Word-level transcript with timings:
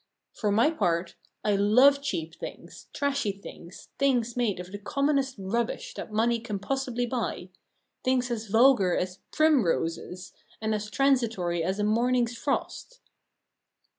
For 0.33 0.51
my 0.51 0.71
part 0.71 1.13
I 1.43 1.55
love 1.55 2.01
cheap 2.01 2.33
things, 2.33 2.87
trashy 2.91 3.31
things, 3.31 3.89
things 3.99 4.35
made 4.35 4.59
of 4.59 4.71
the 4.71 4.79
commonest 4.79 5.35
rubbish 5.37 5.93
that 5.93 6.11
money 6.11 6.39
can 6.39 6.57
possibly 6.57 7.05
buy; 7.05 7.49
things 8.03 8.31
as 8.31 8.47
vulgar 8.47 8.97
as 8.97 9.19
primroses, 9.31 10.33
and 10.59 10.73
as 10.73 10.89
transitory 10.89 11.63
as 11.63 11.77
a 11.77 11.83
morning's 11.83 12.35
frost. 12.35 12.99